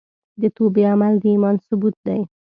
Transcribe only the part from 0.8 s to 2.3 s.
عمل د ایمان ثبوت دی.